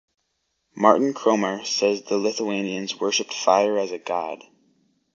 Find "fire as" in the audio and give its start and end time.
3.35-3.91